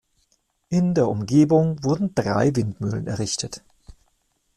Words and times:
In 0.69 0.95
der 0.95 1.07
Umgebung 1.07 1.83
wurden 1.83 2.15
drei 2.15 2.55
Windmühlen 2.55 3.05
errichtet. 3.05 3.61